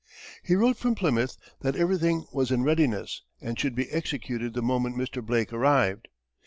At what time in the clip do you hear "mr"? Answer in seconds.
4.97-5.23